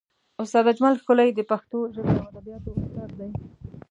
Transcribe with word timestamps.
استاد 0.41 0.65
اجمل 0.71 0.93
ښکلی 1.01 1.29
د 1.33 1.39
پښتو 1.51 1.77
ژبې 1.93 2.15
او 2.21 2.27
ادبیاتو 2.39 2.71
استاد 2.81 3.09
دی. 3.19 3.29